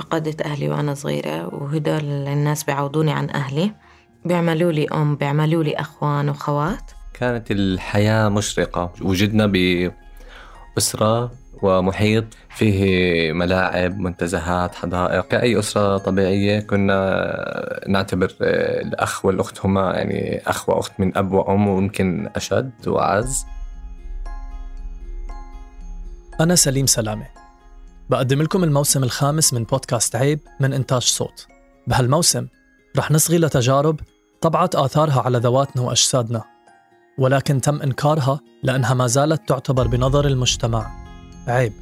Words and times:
فقدت 0.00 0.42
أهلي 0.42 0.68
وأنا 0.68 0.94
صغيرة 0.94 1.54
وهدول 1.54 2.04
الناس 2.04 2.64
بيعوضوني 2.64 3.12
عن 3.12 3.30
أهلي. 3.30 3.72
بيعملوا 4.24 4.72
لي 4.72 4.86
أم 4.88 5.16
بيعملوا 5.16 5.64
لي 5.64 5.74
أخوان 5.74 6.28
وخوات. 6.28 6.90
كانت 7.14 7.50
الحياة 7.50 8.28
مشرقة. 8.28 8.92
وجدنا 9.02 9.46
بأسرة 10.76 11.32
ومحيط 11.62 12.24
فيه 12.50 13.32
ملاعب 13.32 13.98
منتزهات 13.98 14.74
حدائق. 14.74 15.28
كأي 15.28 15.58
أسرة 15.58 15.98
طبيعية 15.98 16.60
كنا 16.60 17.80
نعتبر 17.88 18.32
الأخ 18.40 19.24
والأخت 19.24 19.66
هما 19.66 19.94
يعني 19.94 20.42
أخ 20.46 20.68
وأخت 20.68 20.92
من 20.98 21.18
أب 21.18 21.32
وأم 21.32 21.68
ويمكن 21.68 22.30
أشد 22.36 22.72
وأعز. 22.86 23.46
أنا 26.40 26.54
سليم 26.54 26.86
سلامة. 26.86 27.39
بقدم 28.10 28.42
لكم 28.42 28.64
الموسم 28.64 29.04
الخامس 29.04 29.54
من 29.54 29.64
بودكاست 29.64 30.16
عيب 30.16 30.40
من 30.60 30.72
إنتاج 30.72 31.02
صوت. 31.02 31.46
بهالموسم 31.86 32.46
رح 32.98 33.10
نصغي 33.10 33.38
لتجارب 33.38 34.00
طبعت 34.40 34.74
آثارها 34.74 35.20
على 35.20 35.38
ذواتنا 35.38 35.82
وأجسادنا 35.82 36.44
ولكن 37.18 37.60
تم 37.60 37.82
إنكارها 37.82 38.40
لأنها 38.62 38.94
ما 38.94 39.06
زالت 39.06 39.48
تعتبر 39.48 39.86
بنظر 39.86 40.26
المجتمع. 40.26 40.90
عيب. 41.48 41.72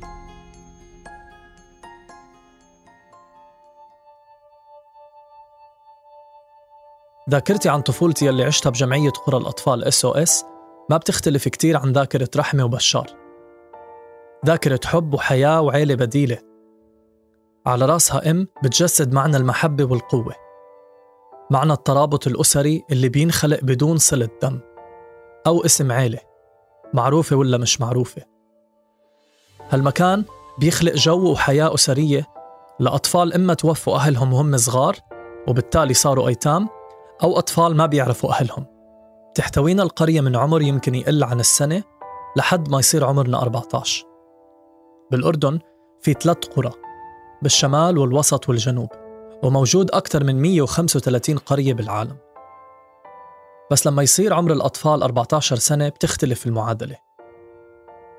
ذاكرتي 7.30 7.69
عن 7.69 7.80
طفولتي 7.80 8.28
اللي 8.28 8.45
عشتها 8.45 8.70
بجمعية 8.70 9.10
قرى 9.10 9.36
الأطفال 9.36 9.84
اس 9.84 10.45
ما 10.91 10.97
بتختلف 10.97 11.48
كتير 11.48 11.77
عن 11.77 11.92
ذاكرة 11.92 12.30
رحمة 12.36 12.64
وبشار. 12.64 13.27
ذاكرة 14.47 14.81
حب 14.84 15.14
وحياة 15.14 15.61
وعيلة 15.61 15.94
بديلة. 15.94 16.39
على 17.67 17.86
رأسها 17.86 18.31
أم 18.31 18.48
بتجسد 18.64 19.12
معنى 19.12 19.36
المحبة 19.36 19.84
والقوة. 19.84 20.34
معنى 21.50 21.72
الترابط 21.72 22.27
الأسري 22.27 22.84
اللي 22.91 23.08
بينخلق 23.08 23.61
بدون 23.62 23.98
صلة 23.98 24.28
دم 24.42 24.61
أو 25.47 25.64
اسم 25.64 25.92
عيلة 25.92 26.19
معروفة 26.95 27.36
ولا 27.36 27.58
مش 27.58 27.80
معروفة. 27.80 28.22
هالمكان 29.70 30.25
بيخلق 30.58 30.95
جو 30.95 31.33
وحياة 31.33 31.75
أسرية 31.75 32.27
لأطفال 32.80 33.34
إما 33.34 33.55
توفوا 33.55 33.97
أهلهم 33.97 34.33
وهم 34.33 34.56
صغار 34.56 34.97
وبالتالي 35.48 35.95
صاروا 35.95 36.28
أيتام 36.28 36.69
أو 37.23 37.39
أطفال 37.39 37.77
ما 37.77 37.86
بيعرفوا 37.86 38.30
أهلهم. 38.30 38.67
تحتوينا 39.34 39.83
القرية 39.83 40.20
من 40.20 40.36
عمر 40.36 40.62
يمكن 40.62 40.95
يقل 40.95 41.25
عن 41.25 41.41
السنة 41.41 41.83
لحد 42.36 42.69
ما 42.69 42.78
يصير 42.78 43.05
عمرنا 43.05 43.42
14 43.42 44.08
بالأردن 45.11 45.59
في 46.01 46.12
ثلاث 46.12 46.37
قرى 46.37 46.73
بالشمال 47.42 47.98
والوسط 47.98 48.48
والجنوب 48.48 48.89
وموجود 49.42 49.91
أكثر 49.91 50.25
من 50.25 50.42
135 50.42 51.39
قرية 51.39 51.75
بالعالم. 51.75 52.17
بس 53.70 53.86
لما 53.86 54.03
يصير 54.03 54.34
عمر 54.34 54.53
الأطفال 54.53 55.03
14 55.03 55.56
سنة 55.56 55.89
بتختلف 55.89 56.47
المعادلة 56.47 56.97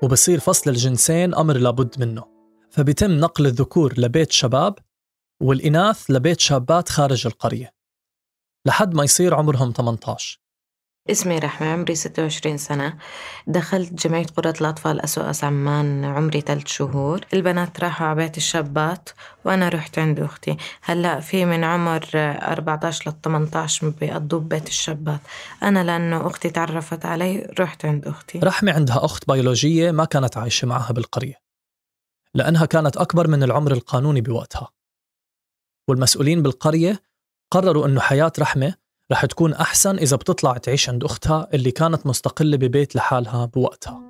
وبصير 0.02 0.40
فصل 0.40 0.70
الجنسين 0.70 1.34
أمر 1.34 1.56
لابد 1.56 2.00
منه 2.00 2.24
فبيتم 2.70 3.10
نقل 3.10 3.46
الذكور 3.46 3.94
لبيت 3.98 4.32
شباب 4.32 4.74
والإناث 5.40 6.10
لبيت 6.10 6.40
شابات 6.40 6.88
خارج 6.88 7.26
القرية 7.26 7.72
لحد 8.66 8.94
ما 8.94 9.04
يصير 9.04 9.34
عمرهم 9.34 9.72
18 9.72 10.39
اسمي 11.10 11.38
رحمة 11.38 11.68
عمري 11.68 11.94
26 11.94 12.56
سنة. 12.56 12.98
دخلت 13.46 14.06
جمعية 14.06 14.26
قرة 14.26 14.54
الأطفال 14.60 15.00
أسوأس 15.00 15.44
عمان 15.44 16.04
عمري 16.04 16.40
ثلاث 16.40 16.66
شهور. 16.66 17.20
البنات 17.34 17.80
راحوا 17.80 18.06
على 18.06 18.16
بيت 18.16 18.36
الشابات 18.36 19.08
وأنا 19.44 19.68
رحت 19.68 19.98
عند 19.98 20.20
أختي. 20.20 20.56
هلأ 20.82 21.20
في 21.20 21.44
من 21.44 21.64
عمر 21.64 22.08
14 22.14 23.10
ل 23.10 23.14
18 23.24 23.88
بيقضوا 23.88 24.40
ببيت 24.40 24.68
الشابات. 24.68 25.20
أنا 25.62 25.84
لأنه 25.84 26.26
أختي 26.26 26.50
تعرفت 26.50 27.06
علي 27.06 27.54
رحت 27.60 27.84
عند 27.84 28.06
أختي. 28.06 28.38
رحمة 28.38 28.72
عندها 28.72 29.04
أخت 29.04 29.28
بيولوجية 29.28 29.90
ما 29.90 30.04
كانت 30.04 30.36
عايشة 30.36 30.66
معها 30.66 30.92
بالقرية 30.92 31.34
لأنها 32.34 32.66
كانت 32.66 32.96
أكبر 32.96 33.28
من 33.28 33.42
العمر 33.42 33.72
القانوني 33.72 34.20
بوقتها. 34.20 34.68
والمسؤولين 35.88 36.42
بالقرية 36.42 37.02
قرروا 37.50 37.86
أنه 37.86 38.00
حياة 38.00 38.32
رحمة 38.38 38.79
رح 39.12 39.26
تكون 39.26 39.52
أحسن 39.52 39.96
إذا 39.96 40.16
بتطلع 40.16 40.56
تعيش 40.56 40.88
عند 40.88 41.04
أختها 41.04 41.48
اللي 41.54 41.70
كانت 41.70 42.06
مستقلة 42.06 42.56
ببيت 42.56 42.96
لحالها 42.96 43.44
بوقتها. 43.44 44.02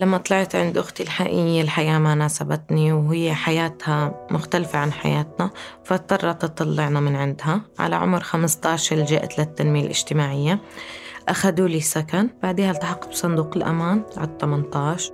لما 0.00 0.18
طلعت 0.18 0.56
عند 0.56 0.78
أختي 0.78 1.02
الحقيقية 1.02 1.62
الحياة 1.62 1.98
ما 1.98 2.14
ناسبتني 2.14 2.92
وهي 2.92 3.34
حياتها 3.34 4.26
مختلفة 4.30 4.78
عن 4.78 4.92
حياتنا 4.92 5.50
فاضطرت 5.84 6.44
تطلعنا 6.44 7.00
من 7.00 7.16
عندها. 7.16 7.60
على 7.78 7.96
عمر 7.96 8.20
15 8.20 8.96
لجأت 8.96 9.38
للتنمية 9.38 9.84
الاجتماعية. 9.84 10.60
أخذوا 11.28 11.68
لي 11.68 11.80
سكن. 11.80 12.28
بعدها 12.42 12.70
التحقت 12.70 13.08
بصندوق 13.08 13.56
الأمان 13.56 14.04
على 14.16 14.38
18 14.40 15.12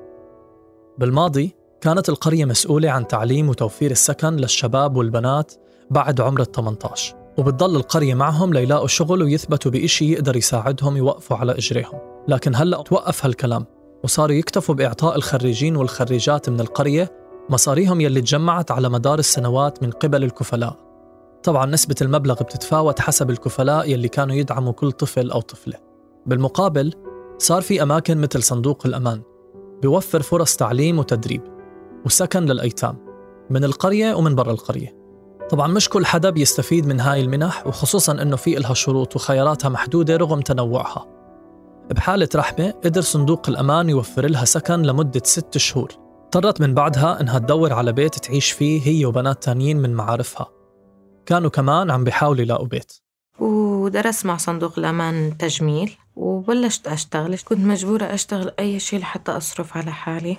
بالماضي 0.99 1.55
كانت 1.81 2.09
القرية 2.09 2.45
مسؤولة 2.45 2.91
عن 2.91 3.07
تعليم 3.07 3.49
وتوفير 3.49 3.91
السكن 3.91 4.37
للشباب 4.37 4.97
والبنات 4.97 5.53
بعد 5.91 6.21
عمر 6.21 6.41
ال 6.41 6.53
18 6.53 7.18
وبتضل 7.39 7.77
القرية 7.77 8.15
معهم 8.15 8.53
ليلاقوا 8.53 8.87
شغل 8.87 9.23
ويثبتوا 9.23 9.71
بإشي 9.71 10.13
يقدر 10.13 10.37
يساعدهم 10.37 10.97
يوقفوا 10.97 11.37
على 11.37 11.53
إجريهم. 11.53 11.99
لكن 12.29 12.55
هلأ 12.55 12.83
توقف 12.83 13.25
هالكلام 13.27 13.67
وصاروا 14.05 14.37
يكتفوا 14.37 14.75
بإعطاء 14.75 15.17
الخريجين 15.17 15.77
والخريجات 15.77 16.49
من 16.49 16.61
القرية 16.61 17.13
مصاريهم 17.51 18.01
يلي 18.01 18.21
تجمعت 18.21 18.71
على 18.71 18.89
مدار 18.89 19.19
السنوات 19.19 19.83
من 19.83 19.91
قبل 19.91 20.25
الكفلاء. 20.25 20.77
طبعا 21.43 21.67
نسبة 21.67 21.95
المبلغ 22.03 22.35
بتتفاوت 22.35 23.01
حسب 23.01 23.31
الكفلاء 23.31 23.91
يلي 23.91 24.09
كانوا 24.09 24.37
يدعموا 24.37 24.73
كل 24.73 24.93
طفل 24.93 25.31
أو 25.31 25.41
طفلة. 25.41 25.79
بالمقابل 26.27 26.95
صار 27.39 27.63
في 27.63 27.83
أماكن 27.83 28.19
مثل 28.19 28.43
صندوق 28.43 28.87
الأمان 28.87 29.23
بيوفر 29.83 30.23
فرص 30.23 30.57
تعليم 30.57 30.99
وتدريب 30.99 31.43
وسكن 32.07 32.45
للأيتام 32.45 32.97
من 33.51 33.65
القرية 33.65 34.15
ومن 34.15 34.35
برا 34.35 34.53
القرية. 34.53 34.98
طبعا 35.51 35.67
مش 35.67 35.89
كل 35.89 36.07
حدا 36.07 36.31
بيستفيد 36.31 36.87
من 36.87 37.01
هاي 37.01 37.21
المنح 37.21 37.67
وخصوصا 37.67 38.13
إنه 38.13 38.37
في 38.37 38.57
إلها 38.57 38.75
شروط 38.75 39.17
وخياراتها 39.17 39.69
محدودة 39.69 40.17
رغم 40.17 40.41
تنوعها. 40.41 41.07
بحالة 41.91 42.29
رحمة 42.37 42.71
قدر 42.85 43.01
صندوق 43.01 43.49
الأمان 43.49 43.89
يوفر 43.89 44.27
لها 44.27 44.45
سكن 44.45 44.83
لمدة 44.83 45.23
ست 45.25 45.59
شهور. 45.59 45.89
اضطرت 46.25 46.61
من 46.61 46.75
بعدها 46.75 47.21
إنها 47.21 47.39
تدور 47.39 47.73
على 47.73 47.93
بيت 47.93 48.19
تعيش 48.19 48.51
فيه 48.51 48.87
هي 48.87 49.07
وبنات 49.07 49.43
تانيين 49.43 49.77
من 49.77 49.95
معارفها. 49.95 50.47
كانوا 51.27 51.51
كمان 51.51 51.91
عم 51.91 52.05
بيحاولوا 52.05 52.43
يلاقوا 52.43 52.67
بيت. 52.67 52.93
ودرست 53.39 54.27
مع 54.27 54.37
صندوق 54.37 54.79
الأمان 54.79 55.37
تجميل 55.39 55.97
وبلشت 56.17 56.87
أشتغل. 56.87 57.39
كنت 57.39 57.59
مجبورة 57.61 58.05
أشتغل 58.05 58.53
أي 58.59 58.81
شيء 58.81 59.01
لحتى 59.01 59.33
أصرف 59.33 59.77
على 59.77 59.93
حالي 59.93 60.37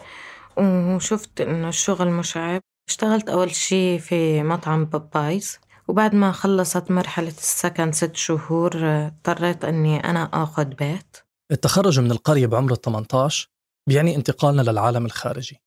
وشفت 0.58 1.42
إنه 1.42 1.70
الشغل 1.70 2.10
مشعب 2.10 2.62
اشتغلت 2.90 3.30
أول 3.30 3.56
شي 3.56 4.00
في 4.00 4.44
مطعم 4.44 4.86
بابايز 4.86 5.60
وبعد 5.88 6.16
ما 6.16 6.32
خلصت 6.32 6.92
مرحلة 6.92 7.28
السكن 7.28 7.92
ست 7.92 8.16
شهور 8.16 8.72
اضطريت 8.76 9.66
أني 9.66 10.00
أنا 10.00 10.44
أخذ 10.44 10.66
بيت. 10.66 11.18
التخرج 11.52 12.00
من 12.00 12.12
القرية 12.12 12.48
بعمر 12.48 12.72
ال 12.72 12.82
18 12.82 13.50
بيعني 13.88 14.16
انتقالنا 14.16 14.62
للعالم 14.62 15.06
الخارجي. 15.06 15.62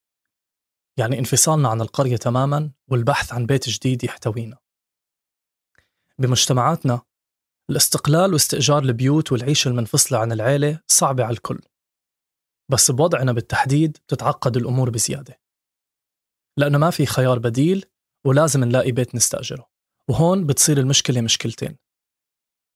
يعني 0.98 1.18
انفصالنا 1.18 1.68
عن 1.68 1.80
القرية 1.80 2.16
تماما 2.16 2.70
والبحث 2.88 3.32
عن 3.32 3.46
بيت 3.46 3.68
جديد 3.68 4.04
يحتوينا. 4.04 4.58
بمجتمعاتنا 6.18 7.00
الاستقلال 7.70 8.32
واستئجار 8.32 8.82
البيوت 8.82 9.32
والعيشة 9.32 9.68
المنفصلة 9.68 10.18
عن 10.18 10.32
العيلة 10.32 10.80
صعبة 10.86 11.24
على 11.24 11.32
الكل. 11.32 11.60
بس 12.70 12.90
بوضعنا 12.90 13.32
بالتحديد 13.32 13.98
بتتعقد 14.06 14.56
الأمور 14.56 14.90
بزيادة. 14.90 15.42
لأنه 16.56 16.78
ما 16.78 16.90
في 16.90 17.06
خيار 17.06 17.38
بديل 17.38 17.84
ولازم 18.26 18.64
نلاقي 18.64 18.92
بيت 18.92 19.14
نستأجره. 19.14 19.66
وهون 20.08 20.46
بتصير 20.46 20.78
المشكلة 20.78 21.20
مشكلتين. 21.20 21.76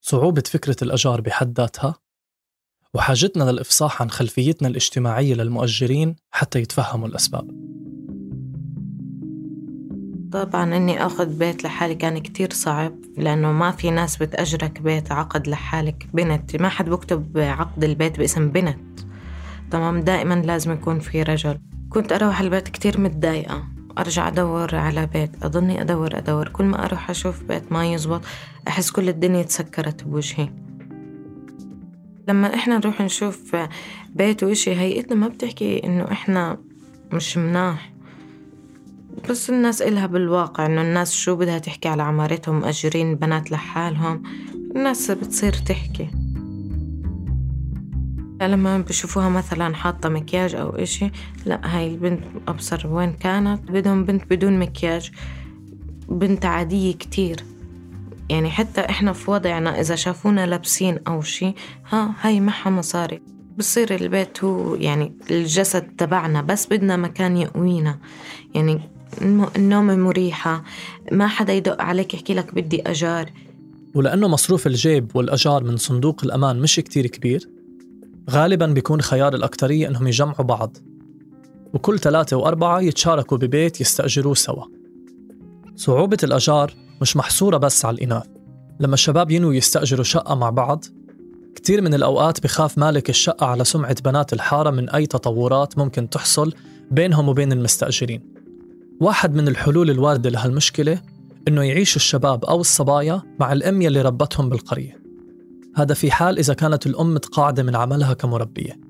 صعوبة 0.00 0.42
فكرة 0.46 0.76
الأجار 0.82 1.20
بحد 1.20 1.60
ذاتها 1.60 1.94
وحاجتنا 2.94 3.44
للإفصاح 3.50 4.02
عن 4.02 4.10
خلفيتنا 4.10 4.68
الاجتماعية 4.68 5.34
للمؤجرين 5.34 6.16
حتى 6.30 6.60
يتفهموا 6.60 7.08
الأسباب. 7.08 7.66
طبعا 10.32 10.76
إني 10.76 11.06
آخذ 11.06 11.38
بيت 11.38 11.64
لحالي 11.64 11.94
كان 11.94 12.18
كتير 12.18 12.52
صعب 12.52 12.98
لأنه 13.16 13.52
ما 13.52 13.70
في 13.70 13.90
ناس 13.90 14.16
بتأجرك 14.16 14.80
بيت 14.80 15.12
عقد 15.12 15.48
لحالك 15.48 16.08
بنت. 16.14 16.56
ما 16.56 16.68
حد 16.68 16.88
بكتب 16.88 17.38
عقد 17.38 17.84
البيت 17.84 18.18
باسم 18.18 18.50
بنت. 18.50 19.00
تمام؟ 19.70 20.00
دائما 20.00 20.34
لازم 20.34 20.72
يكون 20.72 21.00
في 21.00 21.22
رجل. 21.22 21.58
كنت 21.90 22.12
أروح 22.12 22.40
البيت 22.40 22.68
كتير 22.68 23.00
متضايقة. 23.00 23.64
أرجع 23.98 24.28
أدور 24.28 24.74
على 24.74 25.06
بيت. 25.06 25.44
أضلني 25.44 25.80
أدور 25.80 26.18
أدور. 26.18 26.48
كل 26.48 26.64
ما 26.64 26.84
أروح 26.84 27.10
أشوف 27.10 27.42
بيت 27.42 27.72
ما 27.72 27.92
يزبط 27.92 28.20
أحس 28.68 28.90
كل 28.90 29.08
الدنيا 29.08 29.42
تسكرت 29.42 30.04
بوجهي. 30.04 30.48
لما 32.28 32.54
إحنا 32.54 32.78
نروح 32.78 33.00
نشوف 33.00 33.56
بيت 34.14 34.42
وإشي 34.42 34.74
هيئتنا 34.74 35.14
ما 35.14 35.28
بتحكي 35.28 35.84
إنه 35.84 36.04
إحنا 36.12 36.58
مش 37.12 37.36
مناح. 37.36 37.92
بس 39.30 39.50
الناس 39.50 39.82
إلها 39.82 40.06
بالواقع 40.06 40.66
إنه 40.66 40.82
الناس 40.82 41.12
شو 41.12 41.36
بدها 41.36 41.58
تحكي 41.58 41.88
على 41.88 42.02
عمارتهم 42.02 42.60
مأجرين 42.60 43.14
بنات 43.14 43.50
لحالهم. 43.50 44.22
الناس 44.76 45.10
بتصير 45.10 45.52
تحكي. 45.52 46.08
لما 48.42 48.78
بشوفوها 48.78 49.28
مثلا 49.28 49.74
حاطة 49.74 50.08
مكياج 50.08 50.54
أو 50.54 50.70
إشي 50.70 51.10
لا 51.46 51.60
هاي 51.64 51.86
البنت 51.86 52.20
أبصر 52.48 52.86
وين 52.86 53.12
كانت؟ 53.12 53.70
بدهم 53.70 54.04
بنت 54.04 54.30
بدون 54.30 54.58
مكياج. 54.58 55.10
بنت 56.08 56.44
عادية 56.44 56.92
كتير. 56.92 57.36
يعني 58.28 58.50
حتى 58.50 58.80
إحنا 58.80 59.12
في 59.12 59.30
وضعنا 59.30 59.80
إذا 59.80 59.94
شافونا 59.94 60.46
لابسين 60.46 60.98
أو 61.08 61.22
شي 61.22 61.54
ها 61.88 62.14
هاي 62.20 62.40
معها 62.40 62.70
مصاري. 62.70 63.20
بصير 63.58 63.94
البيت 63.94 64.44
هو 64.44 64.74
يعني 64.74 65.12
الجسد 65.30 65.82
تبعنا 65.98 66.42
بس 66.42 66.66
بدنا 66.66 66.96
مكان 66.96 67.36
يقوينا. 67.36 67.98
يعني 68.54 68.80
النوم 69.56 69.86
مريحة. 69.86 70.64
ما 71.12 71.26
حدا 71.26 71.52
يدق 71.52 71.82
عليك 71.82 72.14
يحكي 72.14 72.34
لك 72.34 72.54
بدي 72.54 72.82
أجار. 72.82 73.30
ولأنه 73.94 74.28
مصروف 74.28 74.66
الجيب 74.66 75.10
والأجار 75.14 75.64
من 75.64 75.76
صندوق 75.76 76.24
الأمان 76.24 76.60
مش 76.60 76.76
كتير 76.76 77.06
كبير. 77.06 77.55
غالبا 78.30 78.66
بيكون 78.66 79.00
خيار 79.00 79.34
الأكترية 79.34 79.88
إنهم 79.88 80.06
يجمعوا 80.06 80.42
بعض 80.42 80.76
وكل 81.74 81.98
ثلاثة 81.98 82.36
وأربعة 82.36 82.80
يتشاركوا 82.80 83.38
ببيت 83.38 83.80
يستأجروه 83.80 84.34
سوا. 84.34 84.64
صعوبة 85.76 86.18
الأجار 86.22 86.74
مش 87.00 87.16
محصورة 87.16 87.56
بس 87.56 87.84
على 87.84 87.94
الإناث 87.94 88.26
لما 88.80 88.94
الشباب 88.94 89.30
ينووا 89.30 89.54
يستأجروا 89.54 90.04
شقة 90.04 90.34
مع 90.34 90.50
بعض 90.50 90.84
كتير 91.54 91.82
من 91.82 91.94
الأوقات 91.94 92.42
بخاف 92.42 92.78
مالك 92.78 93.10
الشقة 93.10 93.46
على 93.46 93.64
سمعة 93.64 93.96
بنات 94.04 94.32
الحارة 94.32 94.70
من 94.70 94.90
أي 94.90 95.06
تطورات 95.06 95.78
ممكن 95.78 96.10
تحصل 96.10 96.52
بينهم 96.90 97.28
وبين 97.28 97.52
المستأجرين. 97.52 98.20
واحد 99.00 99.34
من 99.34 99.48
الحلول 99.48 99.90
الواردة 99.90 100.30
لهالمشكلة 100.30 101.02
إنه 101.48 101.62
يعيش 101.62 101.96
الشباب 101.96 102.44
أو 102.44 102.60
الصبايا 102.60 103.22
مع 103.40 103.52
الأم 103.52 103.82
يلي 103.82 104.02
ربتهم 104.02 104.48
بالقرية. 104.48 105.05
هذا 105.76 105.94
في 105.94 106.10
حال 106.10 106.38
إذا 106.38 106.54
كانت 106.54 106.86
الأم 106.86 107.14
متقاعدة 107.14 107.62
من 107.62 107.76
عملها 107.76 108.14
كمربية. 108.14 108.80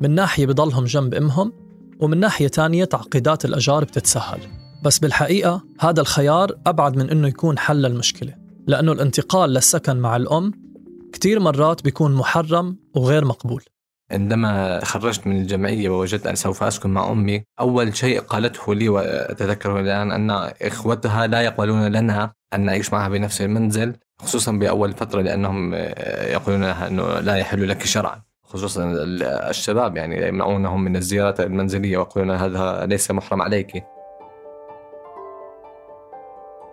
من 0.00 0.10
ناحية 0.10 0.46
بضلهم 0.46 0.84
جنب 0.84 1.14
أمهم 1.14 1.52
ومن 2.00 2.20
ناحية 2.20 2.48
تانية 2.48 2.84
تعقيدات 2.84 3.44
الأجار 3.44 3.84
بتتسهل. 3.84 4.40
بس 4.84 4.98
بالحقيقة 4.98 5.62
هذا 5.80 6.00
الخيار 6.00 6.58
أبعد 6.66 6.96
من 6.96 7.10
أنه 7.10 7.28
يكون 7.28 7.58
حل 7.58 7.86
المشكلة 7.86 8.34
لأنه 8.66 8.92
الانتقال 8.92 9.50
للسكن 9.50 9.96
مع 9.96 10.16
الأم 10.16 10.52
كتير 11.12 11.40
مرات 11.40 11.84
بيكون 11.84 12.14
محرم 12.14 12.76
وغير 12.96 13.24
مقبول. 13.24 13.62
عندما 14.10 14.80
خرجت 14.84 15.26
من 15.26 15.36
الجمعية 15.36 15.88
ووجدت 15.88 16.26
أن 16.26 16.34
سوف 16.34 16.62
أسكن 16.62 16.90
مع 16.90 17.12
أمي 17.12 17.44
أول 17.60 17.96
شيء 17.96 18.20
قالته 18.20 18.74
لي 18.74 18.88
وأتذكره 18.88 19.80
الآن 19.80 20.12
أن 20.12 20.30
إخوتها 20.62 21.26
لا 21.26 21.40
يقبلون 21.40 21.86
لنا 21.86 22.32
أن 22.54 22.60
نعيش 22.60 22.92
معها 22.92 23.08
بنفس 23.08 23.40
المنزل 23.40 23.96
خصوصا 24.22 24.52
بأول 24.52 24.92
فترة 24.92 25.22
لأنهم 25.22 25.74
يقولون 26.32 26.60
لها 26.60 26.88
أنه 26.88 27.20
لا 27.20 27.36
يحل 27.36 27.68
لك 27.68 27.86
شرعا. 27.86 28.22
خصوصا 28.44 28.94
الشباب 29.50 29.96
يعني 29.96 30.28
يمنعونهم 30.28 30.84
من 30.84 30.96
الزيارات 30.96 31.40
المنزلية 31.40 31.98
ويقولون 31.98 32.30
هذا 32.30 32.86
ليس 32.86 33.10
محرم 33.10 33.42
عليك. 33.42 33.84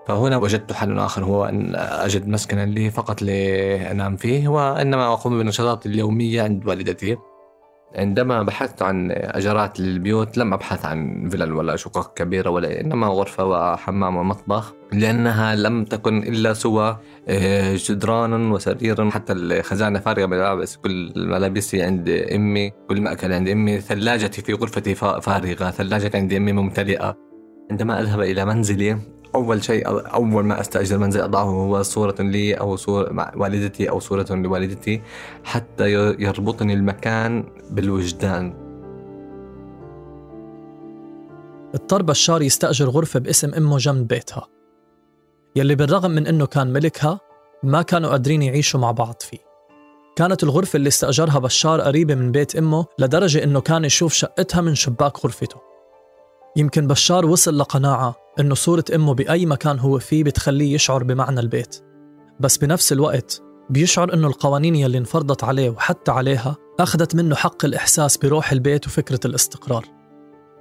فهنا 0.08 0.38
وجدت 0.38 0.74
حل 0.74 1.00
آخر 1.00 1.24
هو 1.24 1.46
أن 1.46 1.76
أجد 1.76 2.28
مسكنا 2.28 2.66
لي 2.66 2.92
فقط 2.92 3.22
لأنام 3.22 4.16
فيه 4.16 4.48
وإنما 4.48 5.14
أقوم 5.14 5.38
بالنشاطات 5.38 5.86
اليومية 5.86 6.42
عند 6.42 6.68
والدتي. 6.68 7.18
عندما 7.96 8.44
بحثت 8.44 8.82
عن 8.82 9.12
أجارات 9.12 9.80
للبيوت 9.80 10.38
لم 10.38 10.54
أبحث 10.54 10.86
عن 10.86 11.30
فلل 11.30 11.54
ولا 11.54 11.76
شقق 11.76 12.14
كبيرة 12.14 12.50
ولا 12.50 12.82
إنما 12.82 13.08
غرفة 13.08 13.46
وحمام 13.46 14.16
ومطبخ 14.16 14.74
لأنها 14.94 15.56
لم 15.56 15.86
تكن 15.86 16.18
إلا 16.18 16.54
سوى 16.54 16.98
آه، 17.28 17.76
جدران 17.76 18.52
وسرير 18.52 19.10
حتى 19.10 19.34
الخزانة 19.34 20.00
فارغة 20.00 20.26
بالملابس 20.26 20.78
كل 20.78 21.14
ملابسي 21.16 21.82
عند 21.82 22.10
أمي 22.10 22.72
كل 22.90 23.02
مأكل 23.02 23.34
عند 23.34 23.50
أمي 23.50 23.80
ثلاجتي 23.80 24.42
في 24.42 24.54
غرفتي 24.54 24.96
فارغة 24.96 25.72
ثلاجتي 25.72 26.18
عند 26.18 26.34
أمي 26.34 26.52
ممتلئة. 26.52 27.18
عندما 27.72 28.02
أذهب 28.02 28.22
إلى 28.22 28.46
منزلي 28.46 28.98
أول 29.38 29.64
شيء 29.64 29.88
أول 30.14 30.44
ما 30.44 30.62
أستأجر 30.62 30.98
منزل 30.98 31.22
أضعه 31.22 31.44
هو 31.44 31.84
صورة 31.84 32.16
لي 32.20 32.54
أو 32.54 32.76
صورة 32.76 33.12
مع 33.12 33.32
والدتي 33.36 33.90
أو 33.90 34.00
صورة 34.00 34.26
لوالدتي 34.30 35.02
حتى 35.44 35.92
يربطني 36.20 36.74
المكان 36.74 37.44
بالوجدان. 37.70 38.54
اضطر 41.76 42.02
بشار 42.02 42.42
يستأجر 42.42 42.90
غرفة 42.90 43.20
باسم 43.20 43.54
أمه 43.54 43.78
جنب 43.78 44.08
بيتها. 44.08 44.48
يلي 45.56 45.76
بالرغم 45.76 46.12
من 46.12 46.28
أنه 46.28 46.46
كان 46.46 46.74
ملكها 46.74 47.20
ما 47.64 47.82
كانوا 47.82 48.10
قادرين 48.10 48.42
يعيشوا 48.42 48.80
مع 48.80 48.92
بعض 48.92 49.16
فيه. 49.22 49.48
كانت 50.16 50.44
الغرفة 50.44 50.78
اللي 50.78 50.88
استأجرها 50.88 51.40
بشار 51.40 51.82
قريبة 51.82 52.16
من 52.16 52.32
بيت 52.32 52.56
أمه 52.56 52.86
لدرجة 53.00 53.44
أنه 53.44 53.62
كان 53.62 53.86
يشوف 53.86 54.14
شقتها 54.14 54.62
من 54.62 54.76
شباك 54.76 55.26
غرفته. 55.26 55.58
يمكن 56.56 56.88
بشار 56.88 57.26
وصل 57.26 57.58
لقناعة 57.58 58.27
إنه 58.40 58.56
صورة 58.56 58.86
أمه 58.96 59.14
بأي 59.14 59.46
مكان 59.46 59.80
هو 59.80 60.00
فيه 60.00 60.24
بتخليه 60.24 60.74
يشعر 60.74 61.04
بمعنى 61.04 61.40
البيت. 61.40 61.76
بس 62.40 62.58
بنفس 62.58 62.92
الوقت 62.92 63.42
بيشعر 63.70 64.14
إنه 64.14 64.28
القوانين 64.28 64.76
يلي 64.76 64.98
انفرضت 64.98 65.44
عليه 65.44 65.70
وحتى 65.70 66.12
عليها 66.12 66.56
أخذت 66.80 67.16
منه 67.16 67.36
حق 67.36 67.66
الإحساس 67.66 68.18
بروح 68.18 68.52
البيت 68.52 68.88
وفكرة 68.88 69.20
الاستقرار. 69.26 69.86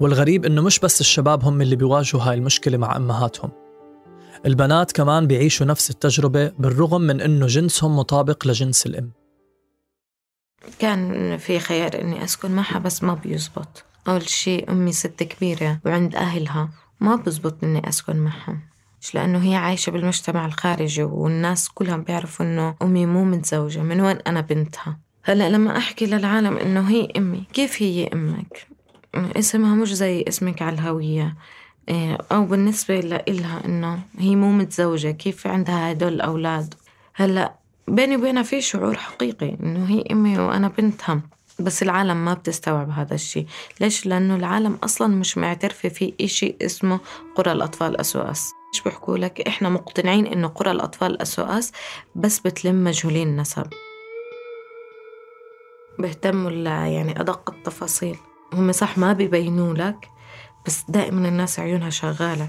والغريب 0.00 0.44
إنه 0.44 0.62
مش 0.62 0.78
بس 0.78 1.00
الشباب 1.00 1.44
هم 1.44 1.62
اللي 1.62 1.76
بيواجهوا 1.76 2.22
هاي 2.22 2.34
المشكلة 2.34 2.78
مع 2.78 2.96
أمهاتهم. 2.96 3.50
البنات 4.46 4.92
كمان 4.92 5.26
بيعيشوا 5.26 5.66
نفس 5.66 5.90
التجربة 5.90 6.52
بالرغم 6.58 7.00
من 7.00 7.20
إنه 7.20 7.46
جنسهم 7.46 7.96
مطابق 7.96 8.46
لجنس 8.46 8.86
الأم. 8.86 9.12
كان 10.78 11.36
في 11.36 11.58
خيار 11.58 12.00
إني 12.00 12.24
أسكن 12.24 12.50
معها 12.50 12.78
بس 12.78 13.02
ما 13.02 13.14
بيزبط. 13.14 13.84
أول 14.08 14.28
شيء 14.28 14.70
أمي 14.70 14.92
ست 14.92 15.22
كبيرة 15.22 15.80
وعند 15.86 16.16
أهلها 16.16 16.68
ما 17.00 17.16
بزبط 17.16 17.64
إني 17.64 17.88
أسكن 17.88 18.16
معهم 18.16 18.60
مش 19.00 19.14
لأنه 19.14 19.38
هي 19.38 19.54
عايشة 19.54 19.90
بالمجتمع 19.90 20.46
الخارجي 20.46 21.02
والناس 21.02 21.68
كلهم 21.68 22.02
بيعرفوا 22.02 22.46
إنه 22.46 22.74
أمي 22.82 23.06
مو 23.06 23.24
متزوجة 23.24 23.82
من 23.82 24.00
وين 24.00 24.16
أنا 24.16 24.40
بنتها؟ 24.40 24.98
هلأ 25.24 25.48
لما 25.48 25.76
أحكي 25.76 26.06
للعالم 26.06 26.56
إنه 26.56 26.90
هي 26.90 27.08
أمي 27.16 27.44
كيف 27.52 27.82
هي 27.82 28.06
أمك؟ 28.06 28.66
اسمها 29.14 29.74
مش 29.74 29.94
زي 29.94 30.24
اسمك 30.28 30.62
على 30.62 30.74
الهوية. 30.74 31.36
إيه، 31.88 32.18
أو 32.32 32.44
بالنسبة 32.44 33.00
لإلها 33.00 33.64
إنه 33.64 33.98
هي 34.18 34.36
مو 34.36 34.52
متزوجة 34.52 35.10
كيف 35.10 35.46
عندها 35.46 35.92
هدول 35.92 36.12
الأولاد 36.12 36.74
هلأ 37.14 37.54
بيني 37.88 38.16
وبينها 38.16 38.42
في 38.42 38.60
شعور 38.60 38.96
حقيقي 38.96 39.56
إنه 39.62 39.84
هي 39.84 40.04
أمي 40.12 40.38
وأنا 40.38 40.68
بنتها. 40.68 41.20
بس 41.60 41.82
العالم 41.82 42.24
ما 42.24 42.34
بتستوعب 42.34 42.90
هذا 42.90 43.14
الشيء. 43.14 43.46
ليش؟ 43.80 44.06
لأنه 44.06 44.36
العالم 44.36 44.78
أصلا 44.84 45.08
مش 45.08 45.38
معترفة 45.38 45.88
في 45.88 46.14
إشي 46.20 46.56
اسمه 46.62 47.00
قرى 47.34 47.52
الأطفال 47.52 48.00
أسوأس. 48.00 48.52
إيش 48.74 48.82
بيحكوا 48.82 49.18
لك؟ 49.18 49.40
إحنا 49.48 49.68
مقتنعين 49.68 50.26
إنه 50.26 50.48
قرى 50.48 50.70
الأطفال 50.70 51.22
أسوأس 51.22 51.72
بس 52.14 52.38
بتلم 52.38 52.84
مجهولين 52.84 53.28
النسب. 53.28 53.66
بيهتموا 55.98 56.50
يعني 56.86 57.20
أدق 57.20 57.50
التفاصيل. 57.50 58.16
هم 58.52 58.72
صح 58.72 58.98
ما 58.98 59.12
بيبينوا 59.12 59.74
لك 59.74 60.08
بس 60.66 60.84
دائما 60.88 61.28
الناس 61.28 61.60
عيونها 61.60 61.90
شغالة. 61.90 62.48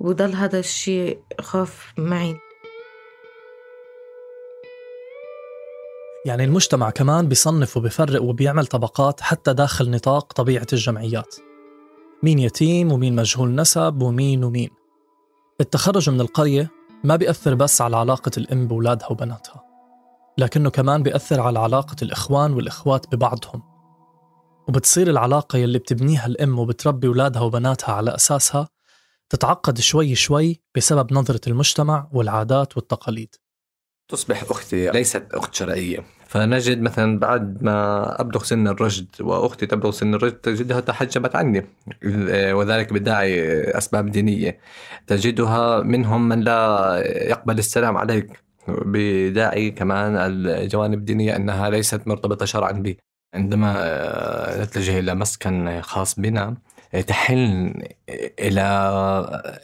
وضل 0.00 0.34
هذا 0.34 0.58
الشيء 0.58 1.18
خوف 1.40 1.92
معي. 1.98 2.36
يعني 6.24 6.44
المجتمع 6.44 6.90
كمان 6.90 7.28
بيصنف 7.28 7.76
وبيفرق 7.76 8.22
وبيعمل 8.22 8.66
طبقات 8.66 9.20
حتى 9.20 9.52
داخل 9.54 9.90
نطاق 9.90 10.32
طبيعة 10.32 10.66
الجمعيات. 10.72 11.34
مين 12.22 12.38
يتيم 12.38 12.92
ومين 12.92 13.14
مجهول 13.14 13.54
نسب 13.54 14.02
ومين 14.02 14.44
ومين. 14.44 14.70
التخرج 15.60 16.10
من 16.10 16.20
القرية 16.20 16.70
ما 17.04 17.16
بيأثر 17.16 17.54
بس 17.54 17.80
على 17.80 17.96
علاقة 17.96 18.30
الأم 18.36 18.68
بولادها 18.68 19.10
وبناتها 19.12 19.62
لكنه 20.38 20.70
كمان 20.70 21.02
بيأثر 21.02 21.40
على 21.40 21.58
علاقة 21.58 21.96
الإخوان 22.02 22.52
والإخوات 22.52 23.14
ببعضهم. 23.14 23.62
وبتصير 24.68 25.10
العلاقة 25.10 25.56
يلي 25.56 25.78
بتبنيها 25.78 26.26
الأم 26.26 26.58
وبتربي 26.58 27.08
ولادها 27.08 27.42
وبناتها 27.42 27.92
على 27.92 28.14
أساسها 28.14 28.68
تتعقد 29.30 29.80
شوي 29.80 30.14
شوي 30.14 30.62
بسبب 30.76 31.12
نظرة 31.12 31.40
المجتمع 31.46 32.08
والعادات 32.12 32.76
والتقاليد. 32.76 33.34
تصبح 34.12 34.42
أختي 34.50 34.90
ليست 34.90 35.26
أخت 35.34 35.54
شرعية. 35.54 36.04
فنجد 36.26 36.80
مثلا 36.80 37.18
بعد 37.18 37.62
ما 37.62 38.20
أبلغ 38.20 38.42
سن 38.42 38.68
الرشد 38.68 39.06
وأختي 39.20 39.66
تبلغ 39.66 39.90
سن 39.90 40.14
الرشد 40.14 40.34
تجدها 40.34 40.80
تحجبت 40.80 41.36
عني 41.36 41.66
وذلك 42.52 42.92
بداعي 42.92 43.60
أسباب 43.78 44.10
دينية. 44.10 44.58
تجدها 45.06 45.82
منهم 45.82 46.28
من 46.28 46.40
لا 46.40 47.02
يقبل 47.06 47.58
السلام 47.58 47.96
عليك 47.96 48.42
بداعي 48.68 49.70
كمان 49.70 50.16
الجوانب 50.16 50.98
الدينية 50.98 51.36
أنها 51.36 51.70
ليست 51.70 52.06
مرتبطة 52.06 52.46
شرعا 52.46 52.72
بي. 52.72 52.98
عندما 53.34 54.62
نتجه 54.62 54.98
إلى 54.98 55.14
مسكن 55.14 55.80
خاص 55.80 56.20
بنا 56.20 56.54
تحن 57.06 57.74
إلى 58.40 58.62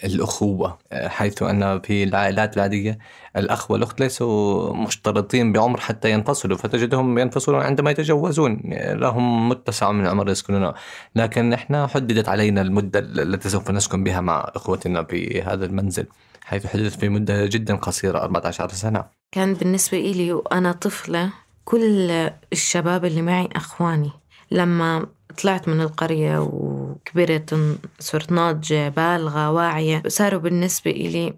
الأخوة 0.05 0.79
حيث 0.93 1.43
أن 1.43 1.81
في 1.81 2.05
العائلات 2.05 2.57
العادية 2.57 2.99
الأخ 3.37 3.71
والأخت 3.71 4.01
ليسوا 4.01 4.75
مشترطين 4.75 5.53
بعمر 5.53 5.81
حتى 5.81 6.11
ينفصلوا 6.11 6.57
فتجدهم 6.57 7.19
ينفصلون 7.19 7.63
عندما 7.63 7.91
يتجوزون 7.91 8.61
لهم 8.75 9.49
متسع 9.49 9.93
من 9.93 10.05
العمر 10.05 10.31
يسكنون. 10.31 10.73
لكن 11.15 11.53
إحنا 11.53 11.87
حددت 11.87 12.29
علينا 12.29 12.61
المدة 12.61 12.99
التي 12.99 13.49
سوف 13.49 13.71
نسكن 13.71 14.05
بها 14.05 14.21
مع 14.21 14.51
إخوتنا 14.57 15.05
في 15.05 15.43
هذا 15.43 15.65
المنزل 15.65 16.07
حيث 16.45 16.67
حددت 16.67 17.01
في 17.01 17.09
مدة 17.09 17.47
جدا 17.47 17.77
قصيرة 17.77 18.19
14 18.19 18.69
سنة. 18.69 19.05
كان 19.33 19.55
بالنسبة 19.55 19.99
إلي 19.99 20.33
وأنا 20.33 20.73
طفلة 20.73 21.31
كل 21.69 22.11
الشباب 22.53 23.05
اللي 23.05 23.23
معي 23.23 23.49
أخواني. 23.57 24.11
لما 24.51 25.07
طلعت 25.43 25.69
من 25.69 25.81
القرية 25.81 26.39
وكبرت 26.39 27.79
صرت 27.99 28.33
ناضجة 28.33 28.89
بالغة 28.89 29.51
واعية 29.51 30.03
صاروا 30.07 30.41
بالنسبة 30.41 30.91
إلي 30.91 31.35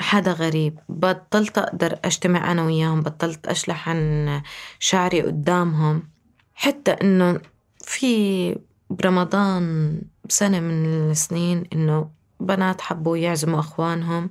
حدا 0.00 0.32
غريب. 0.32 0.78
بطلت 0.88 1.58
أقدر 1.58 1.98
أجتمع 2.04 2.52
أنا 2.52 2.64
وياهم 2.64 3.00
بطلت 3.00 3.46
أشلح 3.46 3.88
عن 3.88 4.42
شعري 4.78 5.22
قدامهم. 5.22 6.02
حتى 6.54 6.90
إنه 6.90 7.40
في 7.84 8.56
برمضان 8.90 9.98
بسنة 10.24 10.60
من 10.60 11.10
السنين 11.10 11.64
إنه 11.72 12.10
بنات 12.40 12.80
حبوا 12.80 13.16
يعزموا 13.16 13.60
أخوانهم. 13.60 14.30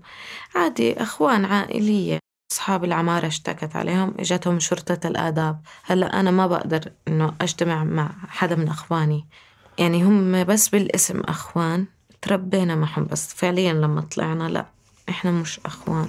عادي 0.55 1.01
أخوان 1.01 1.46
عائلية. 1.46 2.20
أصحاب 2.51 2.84
العمارة 2.84 3.27
اشتكت 3.27 3.75
عليهم 3.75 4.13
إجتهم 4.20 4.60
شرطة 4.60 5.08
الآداب. 5.08 5.62
هلأ 5.84 6.20
أنا 6.20 6.31
ما 6.31 6.48
بقدر 6.48 6.91
إنه 7.08 7.34
أجتمع 7.41 7.84
مع 7.84 8.12
حدا 8.27 8.55
من 8.55 8.67
أخواني. 8.67 9.25
يعني 9.77 10.03
هم 10.03 10.43
بس 10.43 10.70
بالاسم 10.70 11.20
أخوان 11.20 11.86
تربينا 12.22 12.75
معهم 12.75 13.08
بس 13.12 13.34
فعليا 13.34 13.74
لما 13.74 14.01
طلعنا 14.01 14.43
لأ 14.43 14.65
إحنا 15.10 15.31
مش 15.31 15.60
أخوان. 15.65 16.08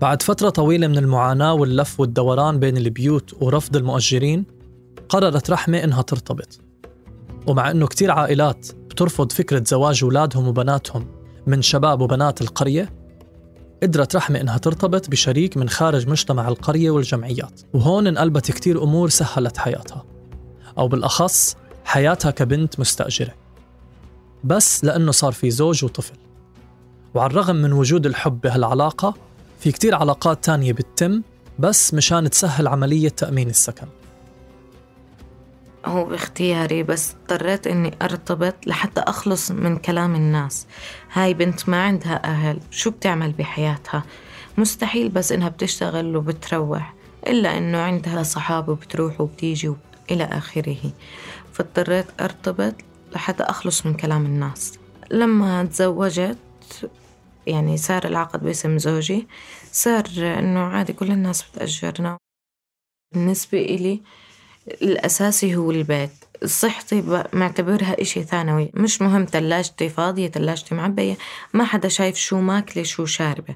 بعد 0.00 0.22
فترة 0.22 0.50
طويلة 0.50 0.86
من 0.86 0.98
المعاناة 0.98 1.54
واللف 1.54 2.00
والدوران 2.00 2.60
بين 2.60 2.76
البيوت 2.76 3.42
ورفض 3.42 3.76
المؤجرين 3.76 4.44
قررت 5.08 5.50
رحمة 5.50 5.84
إنها 5.84 6.02
ترتبط. 6.02 6.60
ومع 7.46 7.70
إنه 7.70 7.86
كتير 7.86 8.10
عائلات 8.10 8.72
بترفض 8.72 9.32
فكرة 9.32 9.64
زواج 9.66 10.04
أولادهم 10.04 10.48
وبناتهم 10.48 11.19
من 11.46 11.62
شباب 11.62 12.00
وبنات 12.00 12.40
القرية؟ 12.42 12.92
قدرت 13.82 14.16
رحمة 14.16 14.40
إنها 14.40 14.58
ترتبط 14.58 15.10
بشريك 15.10 15.56
من 15.56 15.68
خارج 15.68 16.08
مجتمع 16.08 16.48
القرية 16.48 16.90
والجمعيات 16.90 17.60
وهون 17.74 18.06
انقلبت 18.06 18.50
كتير 18.50 18.82
أمور 18.82 19.08
سهلت 19.08 19.58
حياتها 19.58 20.04
أو 20.78 20.88
بالأخص 20.88 21.56
حياتها 21.84 22.30
كبنت 22.30 22.80
مستأجرة. 22.80 23.34
بس 24.44 24.84
لأنه 24.84 25.12
صار 25.12 25.32
في 25.32 25.50
زوج 25.50 25.84
وطفل. 25.84 26.14
وعلى 27.14 27.30
الرغم 27.30 27.56
من 27.56 27.72
وجود 27.72 28.06
الحب 28.06 28.40
بهالعلاقة 28.40 29.14
في 29.60 29.72
كتير 29.72 29.94
علاقات 29.94 30.44
تانية 30.44 30.72
بتتم 30.72 31.22
بس 31.58 31.94
مشان 31.94 32.30
تسهل 32.30 32.68
عملية 32.68 33.08
تأمين 33.08 33.48
السكن. 33.48 33.86
هو 35.86 36.04
باختياري 36.04 36.82
بس 36.82 37.14
اضطريت 37.14 37.66
إني 37.66 37.94
أرتبط 38.02 38.66
لحتى 38.66 39.00
أخلص 39.00 39.50
من 39.50 39.76
كلام 39.76 40.14
الناس. 40.14 40.66
هاي 41.12 41.34
بنت 41.34 41.68
ما 41.68 41.84
عندها 41.84 42.24
أهل 42.24 42.60
شو 42.70 42.90
بتعمل 42.90 43.32
بحياتها؟ 43.32 44.04
مستحيل 44.58 45.08
بس 45.08 45.32
إنها 45.32 45.48
بتشتغل 45.48 46.16
وبتروح 46.16 46.94
إلا 47.26 47.58
إنه 47.58 47.78
عندها 47.78 48.22
صحاب 48.22 48.68
وبتروح 48.68 49.20
وبتيجي 49.20 49.72
إلى 50.10 50.24
آخره. 50.24 50.92
فاضطريت 51.52 52.06
أرتبط 52.20 52.74
لحتى 53.14 53.42
أخلص 53.42 53.86
من 53.86 53.94
كلام 53.94 54.26
الناس. 54.26 54.78
لما 55.10 55.64
تزوجت 55.64 56.38
يعني 57.46 57.76
صار 57.76 58.06
العقد 58.06 58.44
باسم 58.44 58.78
زوجي 58.78 59.28
صار 59.72 60.04
إنه 60.18 60.60
عادي 60.60 60.92
كل 60.92 61.10
الناس 61.10 61.42
بتأجرنا. 61.42 62.18
بالنسبة 63.14 63.58
إلي 63.58 64.00
الأساسي 64.82 65.56
هو 65.56 65.70
البيت. 65.70 66.10
صحتي 66.44 67.24
معتبرها 67.32 68.00
إشي 68.00 68.22
ثانوي. 68.22 68.70
مش 68.74 69.02
مهم 69.02 69.24
تلاجتي 69.24 69.88
فاضية 69.88 70.26
تلاجتي 70.26 70.74
معبية. 70.74 71.16
ما 71.52 71.64
حدا 71.64 71.88
شايف 71.88 72.16
شو 72.16 72.40
ماكلة 72.40 72.82
شو 72.82 73.04
شاربة. 73.04 73.54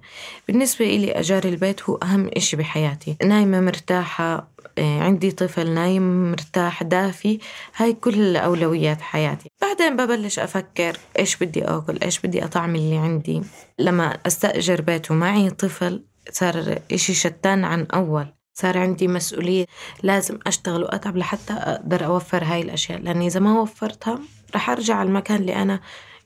بالنسبة 0.49 0.85
إلي 0.85 1.13
أجار 1.13 1.45
البيت 1.45 1.83
هو 1.83 1.97
أهم 1.97 2.31
إشي 2.37 2.57
بحياتي. 2.57 3.17
نايمة 3.25 3.61
مرتاحة 3.61 4.55
آه، 4.79 5.01
عندي 5.01 5.31
طفل 5.31 5.71
نايم 5.71 6.31
مرتاح 6.31 6.83
دافي. 6.83 7.39
هاي 7.77 7.93
كل 7.93 8.37
أولويات 8.37 9.01
حياتي. 9.01 9.51
بعدين 9.63 9.97
ببلش 9.97 10.39
أفكر 10.39 10.97
إيش 11.19 11.37
بدي 11.37 11.65
أكل 11.65 11.99
إيش 12.03 12.19
بدي 12.19 12.45
أطعم 12.45 12.77
اللي 12.77 12.97
عندي. 12.97 13.43
لما 13.79 14.19
أستأجر 14.27 14.81
بيت 14.81 15.11
ومعي 15.11 15.51
طفل 15.51 16.03
صار 16.31 16.79
إشي 16.93 17.15
شتان 17.15 17.65
عن 17.65 17.87
أول. 17.95 18.27
صار 18.55 18.79
عندي 18.79 19.09
مسؤولية 19.09 19.67
لازم 20.03 20.39
أشتغل 20.47 20.83
وأتعب 20.83 21.17
لحتى 21.17 21.53
أقدر 21.53 22.05
أوفر 22.07 22.45
هاي 22.45 22.63
الأشياء. 22.63 23.01
لأن 23.01 23.23
إذا 23.23 23.41
ما 23.41 23.61
وفرتها 23.61 24.19
رح 24.55 24.71
أرجع 24.71 24.95
على 24.95 25.09
المكان 25.09 25.37
اللي 25.37 25.57
أنا 25.57 25.81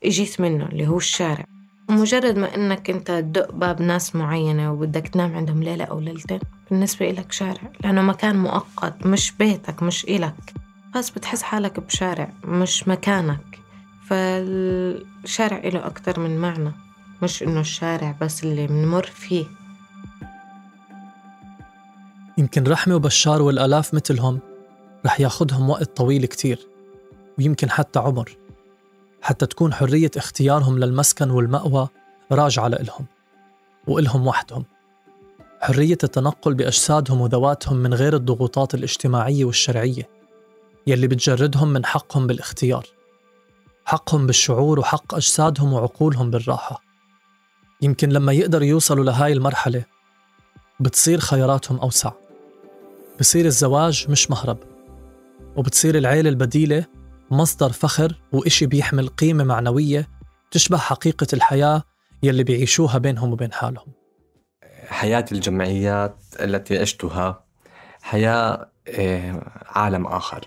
إجيت 0.05 0.41
منه 0.41 0.65
اللي 0.65 0.87
هو 0.87 0.97
الشارع. 0.97 1.45
مجرد 1.89 2.37
ما 2.37 2.55
إنك 2.55 2.89
أنت 2.89 3.07
تدق 3.07 3.51
باب 3.51 3.81
ناس 3.81 4.15
معينة 4.15 4.71
وبدك 4.71 5.07
تنام 5.07 5.35
عندهم 5.35 5.63
ليلة 5.63 5.83
أو 5.85 5.99
ليلتين 5.99 6.39
بالنسبة 6.71 7.09
إلك 7.09 7.31
شارع. 7.31 7.71
لأنه 7.83 8.01
مكان 8.01 8.39
مؤقت 8.39 9.05
مش 9.05 9.31
بيتك 9.31 9.83
مش 9.83 10.03
إلك. 10.05 10.53
بس 10.95 11.09
بتحس 11.09 11.41
حالك 11.41 11.79
بشارع 11.79 12.29
مش 12.43 12.87
مكانك. 12.87 13.59
فالشارع 14.07 15.57
إله 15.57 15.85
أكتر 15.85 16.19
من 16.19 16.37
معنى. 16.37 16.71
مش 17.23 17.43
إنه 17.43 17.59
الشارع 17.59 18.15
بس 18.21 18.43
اللي 18.43 18.67
بنمر 18.67 19.03
فيه. 19.03 19.45
يمكن 22.39 22.63
رحمة 22.63 22.95
وبشار 22.95 23.41
والآلاف 23.41 23.93
مثلهم 23.93 24.39
رح 25.05 25.19
ياخدهم 25.19 25.69
وقت 25.69 25.97
طويل 25.97 26.25
كتير 26.25 26.67
ويمكن 27.37 27.69
حتى 27.69 27.99
عمر 27.99 28.37
حتى 29.21 29.45
تكون 29.45 29.73
حرية 29.73 30.11
اختيارهم 30.17 30.79
للمسكن 30.79 31.29
والمأوى 31.29 31.87
راجعة 32.31 32.67
لإلهم 32.67 33.05
وإلهم 33.87 34.27
وحدهم. 34.27 34.65
حرية 35.61 35.97
التنقل 36.03 36.53
بأجسادهم 36.53 37.21
وذواتهم 37.21 37.77
من 37.77 37.93
غير 37.93 38.15
الضغوطات 38.15 38.75
الاجتماعية 38.75 39.45
والشرعية 39.45 40.09
يلي 40.87 41.07
بتجردهم 41.07 41.67
من 41.67 41.85
حقهم 41.85 42.27
بالاختيار 42.27 42.85
حقهم 43.85 44.27
بالشعور 44.27 44.79
وحق 44.79 45.15
أجسادهم 45.15 45.73
وعقولهم 45.73 46.31
بالراحة. 46.31 46.81
يمكن 47.81 48.09
لما 48.09 48.33
يقدروا 48.33 48.65
يوصلوا 48.65 49.05
لهاي 49.05 49.33
المرحلة 49.33 49.85
بتصير 50.79 51.19
خياراتهم 51.19 51.79
أوسع. 51.79 52.11
بصير 53.19 53.45
الزواج 53.45 54.05
مش 54.09 54.31
مهرب 54.31 54.57
وبتصير 55.55 55.97
العيلة 55.97 56.29
البديلة 56.29 56.85
مصدر 57.31 57.71
فخر 57.71 58.21
وإشي 58.31 58.65
بيحمل 58.65 59.07
قيمة 59.07 59.43
معنوية 59.43 60.07
تشبه 60.51 60.77
حقيقة 60.77 61.27
الحياة 61.33 61.83
يلي 62.23 62.43
بيعيشوها 62.43 62.97
بينهم 62.97 63.31
وبين 63.33 63.53
حالهم. 63.53 63.87
حياة 64.87 65.25
الجمعيات 65.31 66.23
التي 66.39 66.77
عشتها 66.77 67.45
حياة 68.01 68.71
إيه، 68.87 69.41
عالم 69.65 70.07
آخر. 70.07 70.45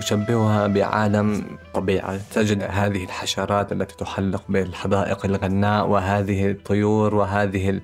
أشبهها 0.00 0.66
بعالم 0.66 1.44
طبيعة. 1.74 2.20
تجد 2.34 2.62
هذه 2.62 3.04
الحشرات 3.04 3.72
التي 3.72 3.96
تحلق 3.96 4.42
بالحدائق 4.48 5.26
الغناء 5.26 5.88
وهذه 5.88 6.50
الطيور 6.50 7.14
وهذه 7.14 7.80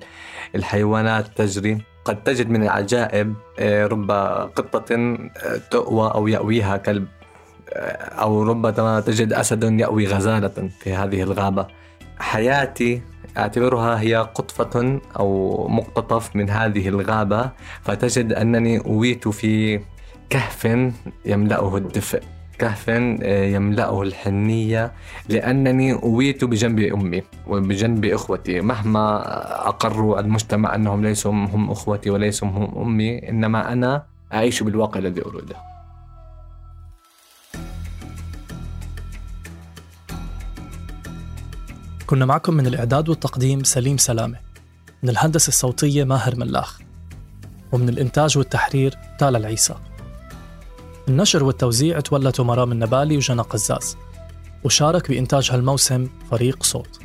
الحيوانات 0.55 1.25
تجري. 1.35 1.81
قد 2.05 2.23
تجد 2.23 2.49
من 2.49 2.63
العجائب 2.63 3.33
آه، 3.59 3.87
رب 3.87 4.11
قطة 4.55 4.95
آه، 4.95 5.57
تؤوى 5.71 6.11
أو 6.11 6.27
يأويها 6.27 6.77
كلب 6.77 7.07
آه، 7.73 7.91
أو 8.23 8.43
ربما 8.43 8.99
تجد 8.99 9.33
أسد 9.33 9.79
يأوي 9.79 10.07
غزالة 10.07 10.69
في 10.79 10.93
هذه 10.93 11.21
الغابة. 11.21 11.67
حياتي 12.19 13.01
أعتبرها 13.37 13.99
هي 13.99 14.15
قطفة 14.15 14.99
أو 15.19 15.67
مقتطف 15.67 16.35
من 16.35 16.49
هذه 16.49 16.87
الغابة 16.87 17.51
فتجد 17.81 18.33
أنني 18.33 18.79
أويت 18.79 19.27
في 19.27 19.79
كهف 20.29 20.65
يملأه 21.25 21.77
الدفء 21.77 22.21
كهف 22.59 22.89
آه، 22.89 23.45
يملأه 23.45 24.01
الحنية 24.01 24.91
لأنني 25.29 25.93
أويت 25.93 26.43
بجنب 26.43 26.79
أمي 26.79 27.23
وبجنب 27.47 28.05
إخوتي. 28.05 28.61
مهما 28.61 29.21
أقروا 29.67 30.19
المجتمع 30.19 30.75
أنهم 30.75 31.05
ليسوا 31.05 31.31
هم 31.31 31.71
أخوتي 31.71 32.09
وليسوا 32.09 32.47
هم 32.47 32.77
أمي 32.81 33.29
إنما 33.29 33.73
أنا 33.73 34.05
أعيش 34.33 34.63
بالواقع 34.63 34.99
الذي 34.99 35.21
أريده. 35.21 35.55
كنا 42.07 42.25
معكم 42.25 42.53
من 42.53 42.67
الإعداد 42.67 43.09
والتقديم 43.09 43.63
سليم 43.63 43.97
سلامة. 43.97 44.39
من 45.03 45.09
الهندسة 45.09 45.47
الصوتية 45.47 46.03
ماهر 46.03 46.35
ملاخ. 46.35 46.79
ومن 47.71 47.89
الإنتاج 47.89 48.37
والتحرير 48.37 48.97
تالا 49.19 49.37
العيسى. 49.37 49.75
النشر 51.07 51.43
والتوزيع 51.43 51.99
تولته 51.99 52.43
مرام 52.43 52.71
النبالي 52.71 53.17
وجنى 53.17 53.41
قزاز. 53.41 53.97
وشارك 54.63 55.09
بإنتاج 55.09 55.51
هالموسم 55.51 56.07
فريق 56.31 56.63
صوت. 56.63 56.96